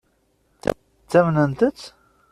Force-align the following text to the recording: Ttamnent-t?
Ttamnent-t? 1.03 1.81